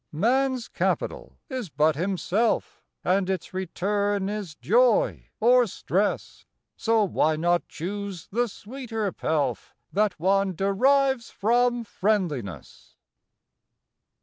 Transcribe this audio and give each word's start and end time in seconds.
Man 0.11 0.53
s 0.55 0.67
capital 0.67 1.37
is 1.47 1.69
but 1.69 1.95
himself, 1.95 2.83
And 3.03 3.29
its 3.29 3.53
return 3.53 4.29
is 4.29 4.55
joy 4.55 5.27
or 5.39 5.67
stress, 5.67 6.43
So 6.75 7.03
why 7.03 7.35
not 7.35 7.67
choose 7.67 8.27
the 8.31 8.47
sweeter 8.47 9.11
pelf 9.11 9.75
That 9.93 10.19
one 10.19 10.55
derives 10.55 11.29
from 11.29 11.83
friendliness? 11.83 12.95